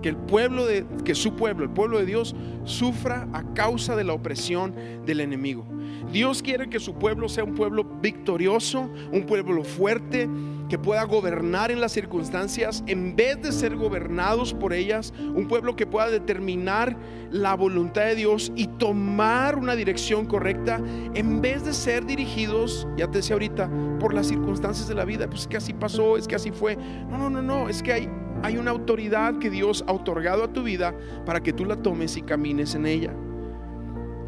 [0.03, 2.35] que el pueblo de que su pueblo, el pueblo de Dios
[2.65, 5.67] sufra a causa de la opresión del enemigo.
[6.13, 10.29] Dios quiere que su pueblo sea un pueblo victorioso, un pueblo fuerte,
[10.69, 15.77] que pueda gobernar en las circunstancias en vez de ser gobernados por ellas, un pueblo
[15.77, 16.97] que pueda determinar
[17.31, 20.81] la voluntad de Dios y tomar una dirección correcta
[21.15, 25.29] en vez de ser dirigidos, ya te decía ahorita, por las circunstancias de la vida,
[25.29, 26.77] pues es que así pasó, es que así fue.
[27.09, 28.09] No, no, no, no, es que hay
[28.43, 30.95] hay una autoridad que Dios ha otorgado a tu vida
[31.27, 33.13] para que tú la tomes y camines en ella.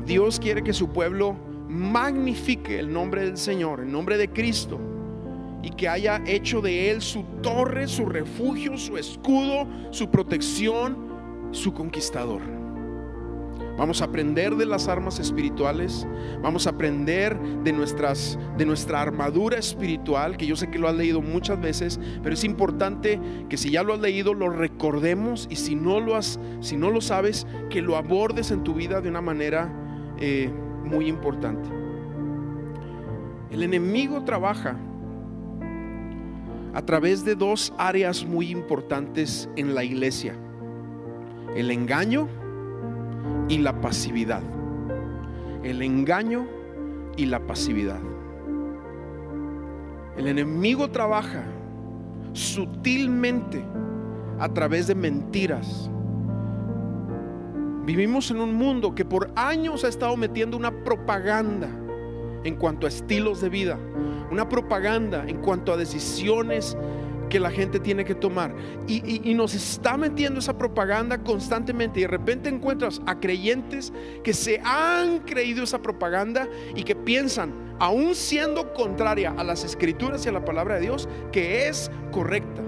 [0.05, 1.37] Dios quiere que su pueblo
[1.69, 4.81] magnifique el nombre del Señor, el nombre de Cristo,
[5.63, 10.97] y que haya hecho de Él su torre, su refugio, su escudo, su protección,
[11.53, 12.60] su conquistador.
[13.81, 16.07] Vamos a aprender de las armas espirituales,
[16.43, 20.95] vamos a aprender de, nuestras, de nuestra armadura espiritual, que yo sé que lo has
[20.95, 25.57] leído muchas veces, pero es importante que si ya lo has leído lo recordemos y
[25.57, 29.09] si no lo, has, si no lo sabes, que lo abordes en tu vida de
[29.09, 29.73] una manera
[30.19, 30.53] eh,
[30.85, 31.71] muy importante.
[33.51, 34.77] El enemigo trabaja
[36.75, 40.35] a través de dos áreas muy importantes en la iglesia.
[41.57, 42.29] El engaño
[43.49, 44.43] y la pasividad.
[45.63, 46.47] El engaño
[47.17, 48.01] y la pasividad.
[50.17, 51.45] El enemigo trabaja
[52.33, 53.65] sutilmente
[54.39, 55.91] a través de mentiras.
[57.85, 61.69] Vivimos en un mundo que por años ha estado metiendo una propaganda
[62.45, 63.79] en cuanto a estilos de vida,
[64.31, 66.77] una propaganda en cuanto a decisiones
[67.31, 68.55] que la gente tiene que tomar.
[68.87, 74.61] Y, nos está metiendo esa propaganda constantemente y de repente encuentras a creyentes que se
[74.63, 80.33] han creído esa propaganda y que piensan, aún siendo contraria a las escrituras y a
[80.33, 82.61] la palabra de Dios, que es correcta.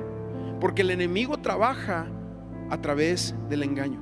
[0.60, 2.06] Porque el enemigo trabaja
[2.70, 4.00] a través del engaño.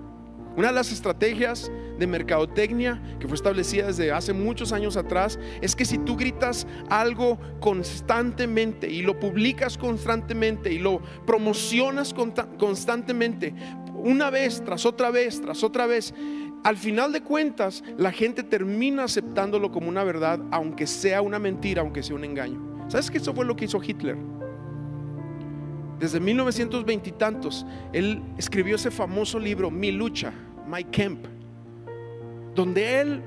[0.57, 5.77] Una de las estrategias de mercadotecnia que fue establecida desde hace muchos años atrás es
[5.77, 12.15] que si tú gritas algo constantemente y lo publicas constantemente y lo promocionas
[12.59, 13.55] constantemente,
[13.95, 16.15] una vez tras otra vez, tras otra vez,
[16.65, 21.83] al final de cuentas la gente termina aceptándolo como una verdad, aunque sea una mentira,
[21.83, 22.87] aunque sea un engaño.
[22.89, 24.17] ¿Sabes que eso fue lo que hizo Hitler?
[25.99, 30.33] Desde 1920 y tantos, él escribió ese famoso libro, Mi lucha,
[30.67, 31.27] My Camp,
[32.55, 33.23] donde él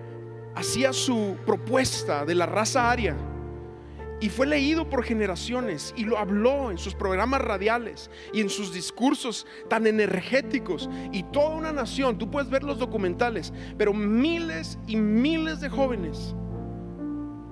[0.55, 3.15] hacía su propuesta de la raza aria
[4.23, 8.73] y fue leído por generaciones y lo habló en sus programas radiales y en sus
[8.73, 14.95] discursos tan energéticos y toda una nación, tú puedes ver los documentales, pero miles y
[14.95, 16.35] miles de jóvenes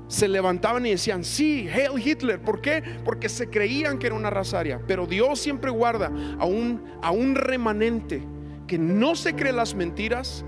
[0.08, 2.42] se levantaban y decían, sí, Hail Hitler.
[2.42, 2.84] ¿Por qué?
[3.06, 4.82] Porque se creían que era una raza aria.
[4.86, 8.22] Pero Dios siempre guarda a un, a un remanente
[8.68, 10.44] que no se cree las mentiras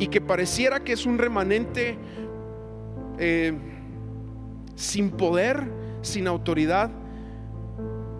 [0.00, 1.96] y que pareciera que es un remanente
[3.18, 3.52] eh,
[4.74, 6.90] sin poder, sin autoridad,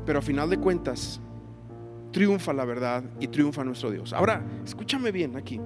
[0.04, 1.20] pero a final de cuentas
[2.12, 4.12] triunfa la verdad y triunfa nuestro Dios.
[4.12, 5.58] Ahora, escúchame bien aquí.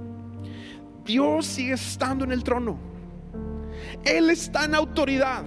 [1.04, 2.78] Dios sigue estando en el trono.
[4.04, 5.44] Él está en autoridad.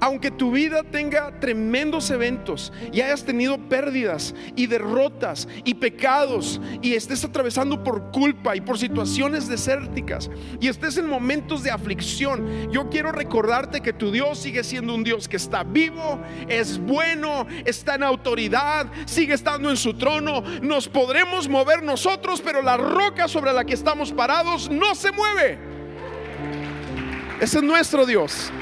[0.00, 6.94] Aunque tu vida tenga tremendos eventos y hayas tenido pérdidas y derrotas y pecados y
[6.94, 10.30] estés atravesando por culpa y por situaciones desérticas
[10.60, 15.04] y estés en momentos de aflicción, yo quiero recordarte que tu Dios sigue siendo un
[15.04, 20.42] Dios que está vivo, es bueno, está en autoridad, sigue estando en su trono.
[20.62, 25.58] Nos podremos mover nosotros, pero la roca sobre la que estamos parados no se mueve.
[27.40, 28.52] Ese es nuestro Dios.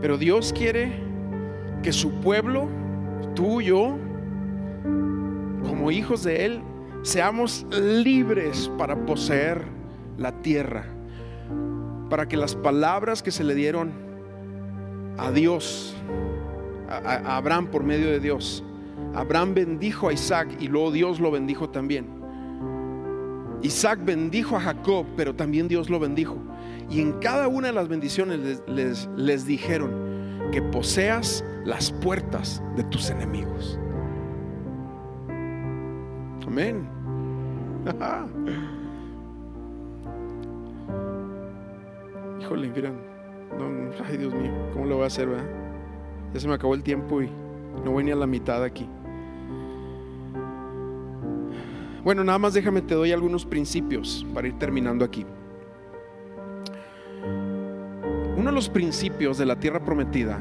[0.00, 0.92] Pero Dios quiere
[1.82, 2.68] que su pueblo,
[3.34, 3.96] tú y yo,
[5.64, 6.62] como hijos de Él,
[7.02, 9.62] seamos libres para poseer
[10.18, 10.84] la tierra.
[12.08, 13.92] Para que las palabras que se le dieron
[15.18, 15.94] a Dios,
[16.88, 18.64] a, Abraham por medio de Dios,
[19.14, 22.06] Abraham bendijo a Isaac y luego Dios lo bendijo también.
[23.62, 26.38] Isaac bendijo a Jacob, pero también Dios lo bendijo.
[26.90, 29.92] Y en cada una de las bendiciones les, les, dijeron
[30.50, 33.78] que poseas las puertas de tus enemigos.
[36.44, 36.88] Amén.
[42.40, 42.94] Híjole, miren,
[44.04, 45.28] ay Dios mío, ¿cómo lo voy a hacer?
[46.34, 47.30] Ya se me acabó el tiempo y
[47.84, 48.88] no voy ni a la mitad aquí.
[52.02, 55.24] Bueno, nada más déjame, te doy algunos principios para ir terminando aquí.
[58.40, 60.38] Uno de los principios de la tierra prometida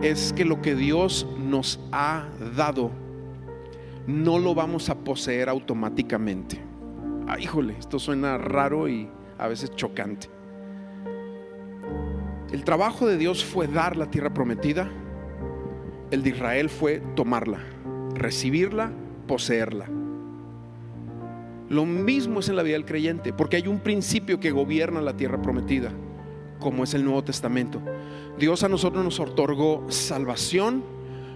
[0.00, 2.90] es que lo que Dios nos ha dado
[4.06, 6.58] no lo vamos a poseer automáticamente.
[7.28, 10.30] Ah, híjole, esto suena raro y a veces chocante.
[12.50, 14.88] El trabajo de Dios fue dar la tierra prometida,
[16.10, 17.58] el de Israel fue tomarla,
[18.14, 18.92] recibirla,
[19.28, 19.90] poseerla.
[21.68, 25.18] Lo mismo es en la vida del creyente, porque hay un principio que gobierna la
[25.18, 25.92] tierra prometida
[26.62, 27.82] como es el Nuevo Testamento.
[28.38, 30.82] Dios a nosotros nos otorgó salvación,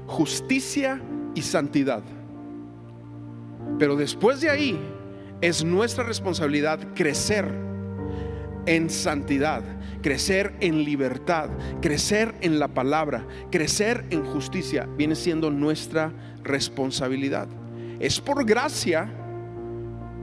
[0.07, 1.03] justicia
[1.35, 2.03] y santidad.
[3.79, 4.79] Pero después de ahí
[5.41, 7.47] es nuestra responsabilidad crecer
[8.65, 9.63] en santidad,
[10.03, 11.51] crecer en libertad,
[11.83, 14.89] crecer en la palabra, crecer en justicia.
[14.97, 16.13] Viene siendo nuestra
[16.43, 17.49] responsabilidad.
[18.01, 19.11] Es por gracia,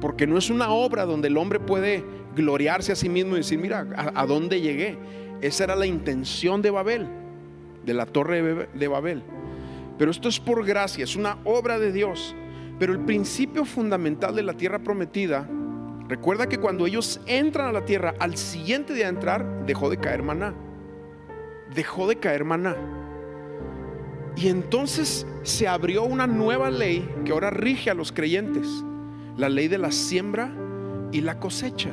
[0.02, 2.04] porque no es una obra donde el hombre puede
[2.36, 4.98] gloriarse a sí mismo y decir, mira, ¿a, dónde llegué?
[5.42, 7.08] Esa era la intención de Babel,
[7.86, 9.24] de la torre de Babel.
[9.98, 12.36] Pero esto es por gracia, es una obra de Dios.
[12.80, 15.48] Pero el principio fundamental de la tierra prometida,
[16.08, 19.98] recuerda que cuando ellos entran a la tierra, al siguiente día de entrar, dejó de
[19.98, 20.54] caer maná.
[21.76, 22.76] Dejó de caer maná.
[24.36, 28.68] Y entonces se abrió una nueva ley que ahora rige a los creyentes,
[29.38, 30.52] la ley de la siembra
[31.12, 31.92] y la cosecha.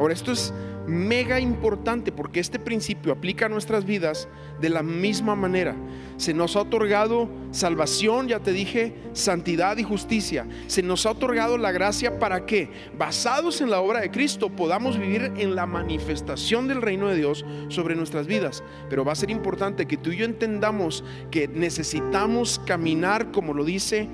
[0.00, 0.54] Ahora, esto es
[0.86, 5.76] mega importante porque este principio aplica a nuestras vidas de la misma manera.
[6.16, 10.48] Se nos ha otorgado salvación, ya te dije, santidad y justicia.
[10.68, 14.98] Se nos ha otorgado la gracia para que, basados en la obra de Cristo, podamos
[14.98, 18.64] vivir en la manifestación del reino de Dios sobre nuestras vidas.
[18.88, 23.64] Pero va a ser importante que tú y yo entendamos que necesitamos caminar como lo
[23.66, 24.08] dice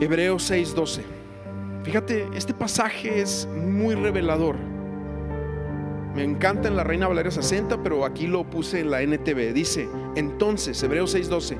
[0.00, 1.17] Hebreos 6:12.
[1.84, 4.56] Fíjate, este pasaje es muy revelador.
[6.14, 9.52] Me encanta en la Reina Valeria 60, pero aquí lo puse en la NTV.
[9.52, 11.56] Dice, entonces, Hebreos 6:12,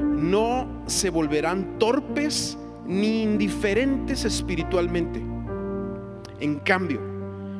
[0.00, 5.20] no se volverán torpes ni indiferentes espiritualmente.
[6.38, 7.00] En cambio,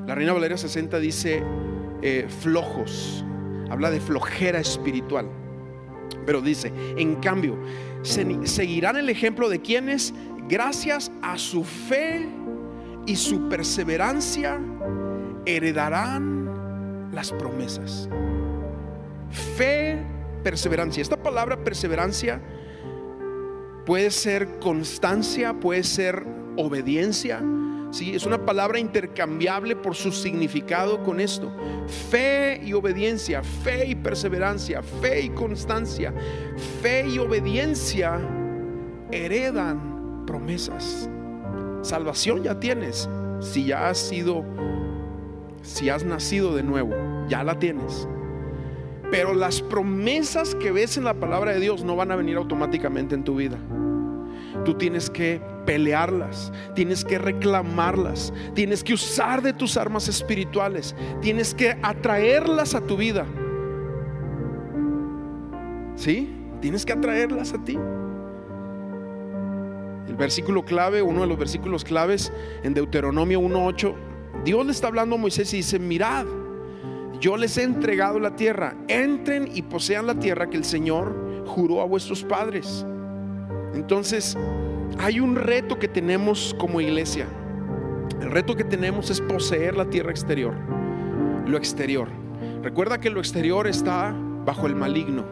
[0.07, 1.43] la Reina Valeria 60 dice
[2.03, 3.25] eh, flojos,
[3.69, 5.29] habla de flojera espiritual.
[6.25, 7.57] Pero dice, en cambio,
[8.03, 10.15] seguirán el ejemplo de quienes
[10.49, 12.29] gracias a su fe
[13.07, 14.61] y su perseverancia,
[15.45, 18.09] heredarán las promesas.
[19.57, 20.05] Fe,
[20.43, 21.01] perseverancia.
[21.01, 22.41] Esta palabra perseverancia
[23.85, 26.25] puede ser constancia, puede ser
[26.57, 27.43] obediencia.
[27.93, 31.53] Sí, es una palabra intercambiable por su significado con esto.
[32.11, 36.13] Fe y obediencia, fe y perseverancia, fe y constancia,
[36.83, 38.21] fe y obediencia
[39.13, 39.96] heredan
[40.27, 41.09] promesas.
[41.83, 43.09] salvación ya tienes.
[43.41, 44.45] Si ya has sido,
[45.63, 46.95] si has nacido de nuevo,
[47.29, 48.09] ya la tienes.
[49.11, 53.15] Pero las promesas que ves en la palabra de Dios no van a venir automáticamente
[53.15, 53.59] en tu vida.
[54.65, 61.55] Tú tienes que pelearlas, tienes que reclamarlas, tienes que usar de tus armas espirituales, tienes
[61.55, 63.27] que atraerlas a tu vida.
[65.95, 66.33] ¿Sí?
[66.61, 67.79] Tienes que atraerlas a ti.
[70.09, 72.33] El versículo clave, uno de los versículos claves
[72.63, 73.95] en Deuteronomio 1.8,
[74.45, 76.27] Dios le está hablando a Moisés y dice, mirad,
[77.21, 81.81] yo les he entregado la tierra, entren y posean la tierra que el Señor juró
[81.81, 82.87] a vuestros padres.
[83.75, 84.37] Entonces,
[84.99, 87.27] hay un reto que tenemos como iglesia.
[88.21, 90.55] El reto que tenemos es poseer la tierra exterior,
[91.47, 92.09] lo exterior.
[92.63, 95.25] Recuerda que lo exterior está bajo el maligno.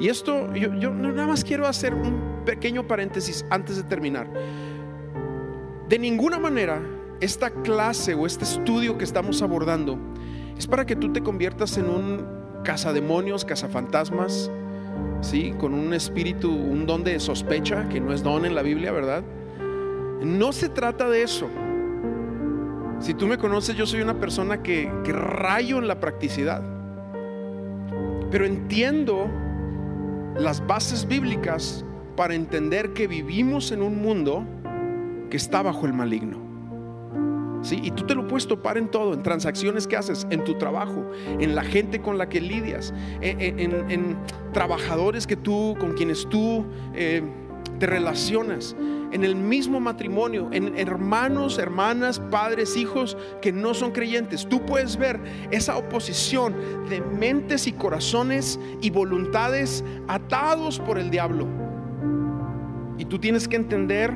[0.00, 4.26] Y esto, yo, yo nada más quiero hacer un pequeño paréntesis antes de terminar.
[5.86, 6.80] De ninguna manera,
[7.20, 9.98] esta clase o este estudio que estamos abordando
[10.56, 12.26] es para que tú te conviertas en un
[12.64, 14.50] cazademonios, cazafantasmas,
[15.20, 15.52] ¿sí?
[15.58, 19.22] Con un espíritu, un don de sospecha, que no es don en la Biblia, ¿verdad?
[20.22, 21.50] No se trata de eso.
[22.98, 26.62] Si tú me conoces, yo soy una persona que, que rayo en la practicidad.
[28.30, 29.28] Pero entiendo
[30.38, 31.84] las bases bíblicas
[32.18, 34.44] para entender que vivimos en un mundo
[35.30, 36.48] que está bajo el maligno.
[37.62, 37.78] ¿Sí?
[37.80, 41.12] Y tú te lo puedes topar en todo, en transacciones que haces, en tu trabajo,
[41.38, 44.16] en la gente con la que lidias, en,
[44.52, 47.22] trabajadores que tú, con quienes tú eh,
[47.78, 48.74] te relacionas,
[49.12, 54.48] en el mismo matrimonio, en hermanos, hermanas, padres, hijos que no son creyentes.
[54.48, 55.20] Tú puedes ver
[55.52, 56.56] esa oposición
[56.90, 61.46] de mentes y corazones y voluntades atados por el diablo.
[62.98, 64.12] Y tú tienes que entender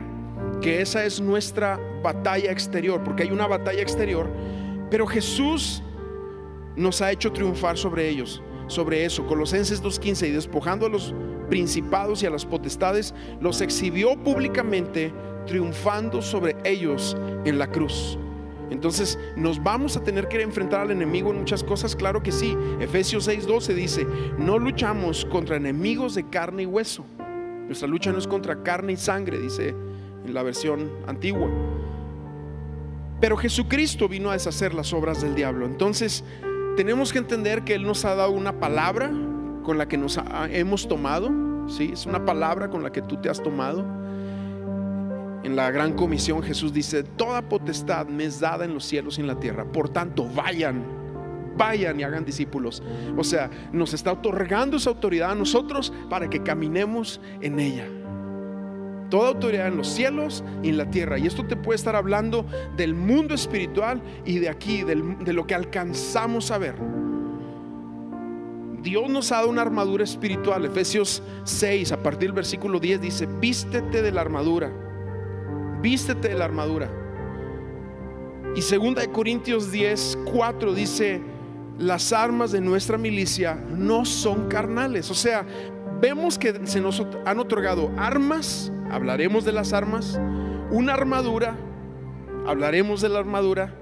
[0.60, 4.28] que esa es nuestra batalla exterior, porque hay una batalla exterior,
[4.90, 5.82] pero Jesús
[6.76, 9.26] nos ha hecho triunfar sobre ellos, sobre eso.
[9.26, 11.14] Colosenses 2.15, y despojando a los
[11.48, 15.12] principados y a las potestades, los exhibió públicamente,
[15.46, 18.18] triunfando sobre ellos en la cruz.
[18.70, 21.94] Entonces, ¿nos vamos a tener que enfrentar al enemigo en muchas cosas?
[21.94, 22.56] Claro que sí.
[22.80, 24.06] Efesios 6:12 dice,
[24.38, 27.04] no luchamos contra enemigos de carne y hueso.
[27.66, 29.74] Nuestra lucha no es contra carne y sangre, dice
[30.24, 31.48] en la versión antigua.
[33.20, 35.66] Pero Jesucristo vino a deshacer las obras del diablo.
[35.66, 36.24] Entonces,
[36.76, 39.12] tenemos que entender que Él nos ha dado una palabra
[39.62, 40.18] con la que nos
[40.50, 41.30] hemos tomado.
[41.68, 41.90] ¿sí?
[41.92, 43.84] Es una palabra con la que tú te has tomado.
[45.44, 49.20] En la gran comisión Jesús dice, toda potestad me es dada en los cielos y
[49.20, 49.64] en la tierra.
[49.64, 50.84] Por tanto, vayan,
[51.56, 52.82] vayan y hagan discípulos.
[53.16, 57.86] O sea, nos está otorgando esa autoridad a nosotros para que caminemos en ella
[59.12, 61.18] toda autoridad en los cielos y en la tierra.
[61.18, 62.46] Y esto te puede estar hablando
[62.78, 66.76] del mundo espiritual y de aquí, de lo que alcanzamos a ver.
[68.82, 70.64] Dios nos ha dado una armadura espiritual.
[70.64, 74.72] Efesios 6, a partir del versículo 10 dice, vístete de la armadura.
[75.82, 76.90] Vístete de la armadura.
[78.56, 81.20] Y segunda Corintios 10, 4 dice,
[81.78, 85.10] las armas de nuestra milicia no son carnales.
[85.10, 85.44] O sea,
[86.00, 90.20] vemos que se nos han otorgado armas hablaremos de las armas,
[90.70, 91.56] una armadura,
[92.46, 93.74] hablaremos de la armadura,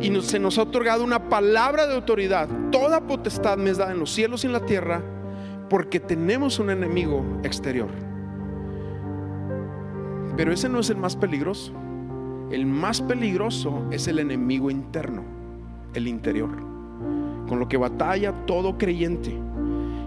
[0.00, 2.48] y se nos ha otorgado una palabra de autoridad.
[2.70, 5.02] Toda potestad me es dada en los cielos y en la tierra,
[5.70, 7.88] porque tenemos un enemigo exterior.
[10.36, 11.72] Pero ese no es el más peligroso.
[12.50, 15.24] El más peligroso es el enemigo interno,
[15.94, 16.50] el interior,
[17.46, 19.36] con lo que batalla todo creyente.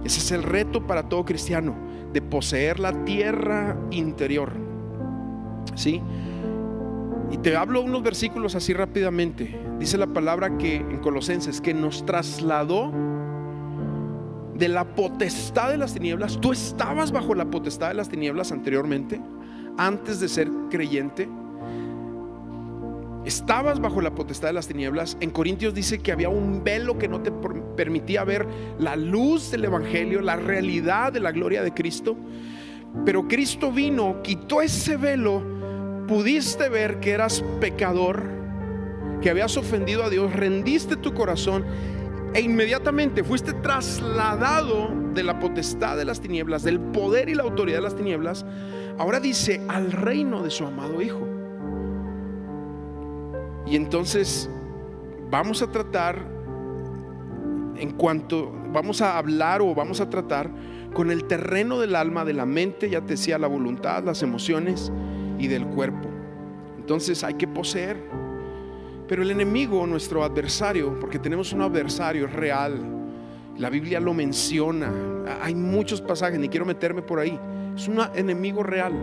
[0.03, 1.75] Ese es el reto para todo cristiano
[2.13, 4.51] de poseer la tierra interior.
[5.75, 6.01] ¿Sí?
[7.31, 9.55] Y te hablo unos versículos así rápidamente.
[9.79, 12.91] Dice la palabra que en Colosenses que nos trasladó
[14.59, 16.39] de la potestad de las tinieblas.
[16.41, 19.21] Tú estabas bajo la potestad de las tinieblas anteriormente,
[19.77, 21.29] antes de ser creyente.
[23.25, 25.17] Estabas bajo la potestad de las tinieblas.
[25.19, 28.47] En Corintios dice que había un velo que no te permitía ver
[28.79, 32.15] la luz del Evangelio, la realidad de la gloria de Cristo.
[33.05, 35.43] Pero Cristo vino, quitó ese velo,
[36.07, 38.23] pudiste ver que eras pecador,
[39.21, 41.65] que habías ofendido a Dios, rendiste tu corazón
[42.33, 47.77] e inmediatamente fuiste trasladado de la potestad de las tinieblas, del poder y la autoridad
[47.77, 48.45] de las tinieblas,
[48.97, 51.38] ahora dice al reino de su amado Hijo.
[53.65, 54.49] Y entonces
[55.29, 56.17] vamos a tratar,
[57.77, 60.49] en cuanto vamos a hablar o vamos a tratar
[60.93, 64.91] con el terreno del alma, de la mente, ya te decía, la voluntad, las emociones
[65.37, 66.09] y del cuerpo.
[66.77, 67.97] Entonces hay que poseer.
[69.07, 72.79] Pero el enemigo, nuestro adversario, porque tenemos un adversario real,
[73.57, 74.91] la Biblia lo menciona,
[75.41, 77.39] hay muchos pasajes, ni quiero meterme por ahí,
[77.75, 78.93] es un enemigo real.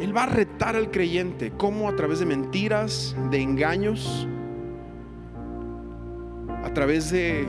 [0.00, 4.26] Él va a retar al creyente, como a través de mentiras, de engaños,
[6.64, 7.46] a través de,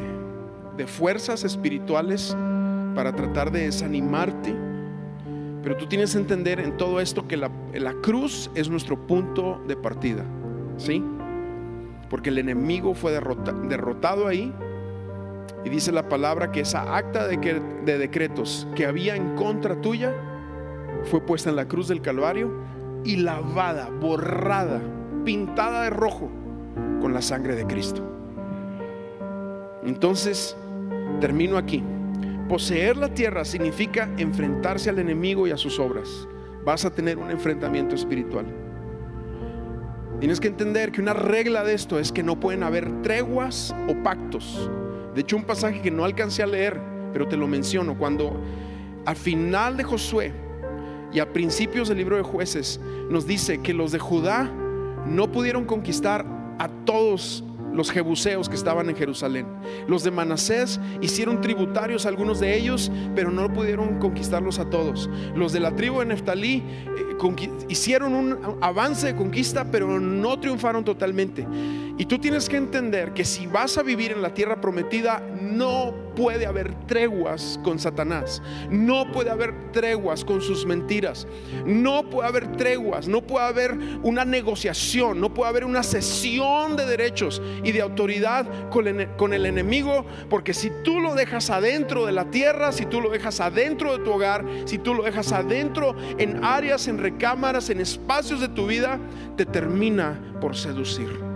[0.75, 2.35] de fuerzas espirituales
[2.93, 4.53] para tratar de desanimarte.
[5.63, 9.61] Pero tú tienes que entender en todo esto que la, la cruz es nuestro punto
[9.67, 10.25] de partida.
[10.77, 11.01] ¿Sí?
[12.09, 14.53] Porque el enemigo fue derrotado ahí.
[15.63, 20.13] Y dice la palabra que esa acta de, de decretos que había en contra tuya
[21.05, 22.51] fue puesta en la cruz del Calvario
[23.03, 24.81] y lavada, borrada,
[25.25, 26.29] pintada de rojo
[27.01, 28.03] con la sangre de Cristo.
[29.83, 30.55] Entonces,
[31.19, 31.83] termino aquí.
[32.47, 36.27] Poseer la tierra significa enfrentarse al enemigo y a sus obras.
[36.63, 38.45] Vas a tener un enfrentamiento espiritual.
[40.19, 44.03] Tienes que entender que una regla de esto es que no pueden haber treguas o
[44.03, 44.69] pactos.
[45.15, 46.79] De hecho, un pasaje que no alcancé a leer,
[47.11, 48.39] pero te lo menciono, cuando
[49.05, 50.31] al final de Josué
[51.13, 54.49] y a principios del libro de jueces nos dice que los de Judá
[55.05, 56.25] no pudieron conquistar
[56.59, 57.43] a todos
[57.73, 59.47] los jebuseos que estaban en Jerusalén.
[59.87, 65.09] Los de Manasés hicieron tributarios a algunos de ellos, pero no pudieron conquistarlos a todos.
[65.35, 70.83] Los de la tribu de Neftalí eh, hicieron un avance de conquista, pero no triunfaron
[70.83, 71.47] totalmente.
[72.01, 75.93] Y tú tienes que entender que si vas a vivir en la tierra prometida, no
[76.15, 78.41] puede haber treguas con Satanás.
[78.71, 81.27] No puede haber treguas con sus mentiras.
[81.63, 83.07] No puede haber treguas.
[83.07, 85.21] No puede haber una negociación.
[85.21, 90.03] No puede haber una cesión de derechos y de autoridad con el enemigo.
[90.27, 94.03] Porque si tú lo dejas adentro de la tierra, si tú lo dejas adentro de
[94.03, 98.65] tu hogar, si tú lo dejas adentro en áreas, en recámaras, en espacios de tu
[98.65, 98.97] vida,
[99.37, 101.30] te termina por seducir.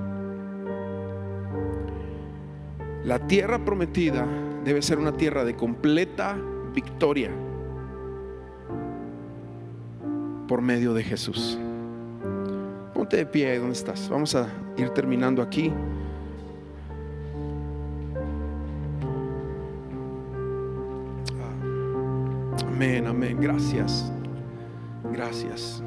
[3.06, 4.26] La tierra prometida
[4.64, 6.36] debe ser una tierra de completa
[6.74, 7.30] victoria
[10.48, 11.56] por medio de Jesús.
[12.96, 14.10] Ponte de pie, ¿dónde estás?
[14.10, 15.72] Vamos a ir terminando aquí.
[22.68, 23.38] Amén, amén.
[23.40, 24.12] Gracias.
[25.14, 25.84] Gracias.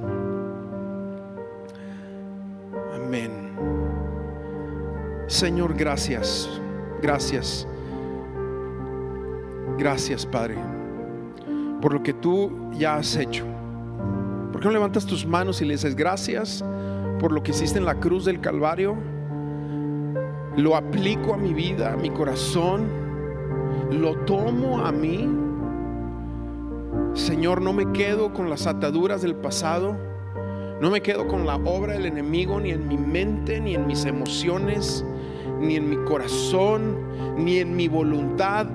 [2.94, 3.32] Amén.
[5.26, 6.48] Señor, gracias
[7.00, 7.66] Gracias.
[9.78, 10.56] Gracias, Padre,
[11.80, 13.44] por lo que tú ya has hecho.
[14.50, 16.64] ¿Por qué no levantas tus manos y le dices gracias
[17.20, 18.96] por lo que hiciste en la cruz del Calvario?
[20.56, 22.88] Lo aplico a mi vida, a mi corazón.
[23.92, 25.28] Lo tomo a mí.
[27.14, 29.96] Señor, no me quedo con las ataduras del pasado.
[30.80, 34.04] No me quedo con la obra del enemigo, ni en mi mente, ni en mis
[34.04, 35.04] emociones
[35.60, 36.96] ni en mi corazón,
[37.36, 38.66] ni en mi voluntad,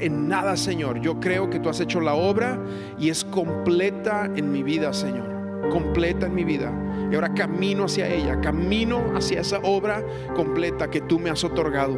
[0.00, 1.00] en nada, Señor.
[1.00, 2.58] Yo creo que tú has hecho la obra
[2.98, 5.68] y es completa en mi vida, Señor.
[5.70, 6.72] Completa en mi vida.
[7.10, 10.04] Y ahora camino hacia ella, camino hacia esa obra
[10.36, 11.96] completa que tú me has otorgado.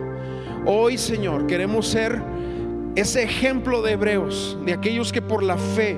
[0.66, 2.22] Hoy, Señor, queremos ser
[2.94, 5.96] ese ejemplo de hebreos, de aquellos que por la fe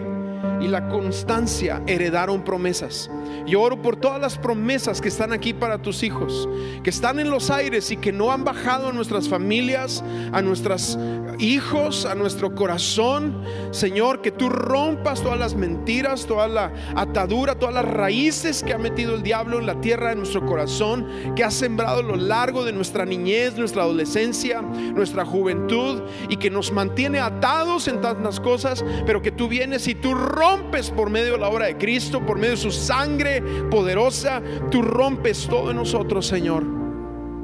[0.60, 3.10] y la constancia heredaron promesas.
[3.46, 6.48] Yo oro por todas las promesas que están aquí para tus hijos,
[6.82, 10.98] que están en los aires y que no han bajado a nuestras familias, a nuestros
[11.38, 13.42] hijos, a nuestro corazón.
[13.70, 18.78] Señor, que tú rompas todas las mentiras, toda la atadura, todas las raíces que ha
[18.78, 22.64] metido el diablo en la tierra de nuestro corazón, que ha sembrado a lo largo
[22.64, 28.84] de nuestra niñez, nuestra adolescencia, nuestra juventud y que nos mantiene atados en tantas cosas,
[29.06, 32.38] pero que tú vienes y tú rompes por medio de la obra de Cristo, por
[32.38, 36.64] medio de su sangre poderosa, tú rompes todo en nosotros, Señor,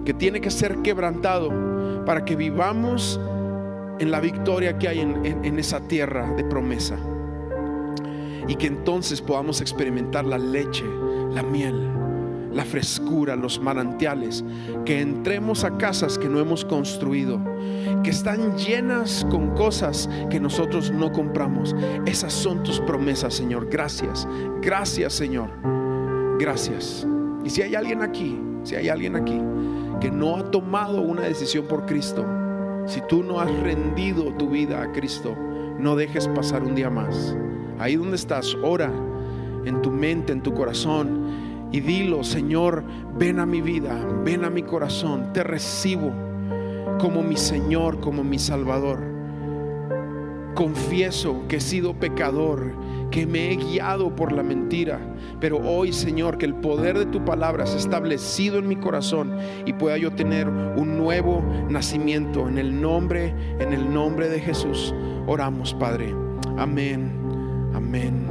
[0.04, 3.20] que tiene que ser quebrantado para que vivamos
[3.98, 6.96] en la victoria que hay en, esa tierra de promesa.
[8.46, 10.84] Y que entonces podamos experimentar la leche,
[11.32, 11.88] la miel,
[12.52, 14.44] la frescura, los manantiales,
[14.84, 17.40] que entremos a casas que no hemos construido,
[18.02, 21.76] que están llenas con cosas que nosotros no compramos.
[22.06, 23.68] Esas son tus promesas, Señor.
[23.70, 24.26] Gracias,
[24.62, 25.50] gracias, Señor.
[26.38, 27.06] Gracias.
[27.44, 29.40] Y si hay alguien aquí, si hay alguien aquí
[30.00, 32.24] que no ha tomado una decisión por Cristo,
[32.88, 35.36] si tú no has rendido tu vida a Cristo,
[35.78, 37.36] no dejes pasar un día más.
[37.78, 38.90] Ahí donde estás, ora
[39.64, 42.82] en tu mente, en tu corazón y dilo, Señor,
[43.18, 46.10] ven a mi vida, ven a mi corazón, te recibo
[46.98, 49.00] como mi Señor, como mi Salvador.
[50.54, 52.72] Confieso que he sido pecador,
[53.10, 55.00] que me he guiado por la mentira.
[55.40, 59.36] Pero hoy, Señor, que el poder de tu palabra se establecido en mi corazón
[59.66, 64.94] y pueda yo tener un nuevo nacimiento en el nombre, en el nombre de Jesús.
[65.26, 66.14] Oramos, Padre.
[66.56, 67.12] Amén.
[67.74, 68.27] Amén.